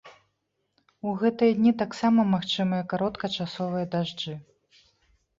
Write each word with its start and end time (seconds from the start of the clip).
У 1.09 1.11
гэтыя 1.23 1.51
дні 1.59 1.73
таксама 1.81 2.25
магчымыя 2.35 2.87
кароткачасовыя 2.93 3.85
дажджы. 3.97 4.33